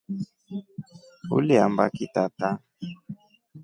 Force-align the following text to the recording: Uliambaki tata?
Uliambaki 1.35 2.05
tata? 2.13 2.49